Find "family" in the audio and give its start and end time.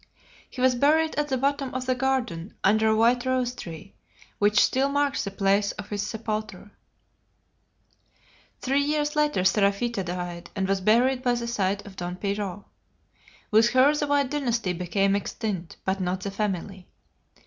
16.31-16.87